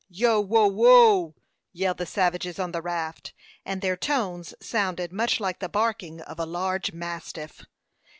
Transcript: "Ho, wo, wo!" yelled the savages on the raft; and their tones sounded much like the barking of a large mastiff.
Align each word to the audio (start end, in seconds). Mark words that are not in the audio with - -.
"Ho, 0.19 0.39
wo, 0.41 0.65
wo!" 0.67 1.35
yelled 1.73 1.97
the 1.99 2.07
savages 2.07 2.57
on 2.57 2.71
the 2.71 2.81
raft; 2.81 3.33
and 3.63 3.83
their 3.83 3.95
tones 3.95 4.55
sounded 4.59 5.13
much 5.13 5.39
like 5.39 5.59
the 5.59 5.69
barking 5.69 6.21
of 6.21 6.39
a 6.39 6.45
large 6.47 6.91
mastiff. 6.91 7.61